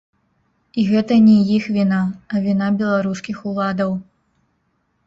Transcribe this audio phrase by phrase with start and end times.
[0.83, 2.01] І гэта не іх віна,
[2.33, 3.99] а віна беларускіх уладаў.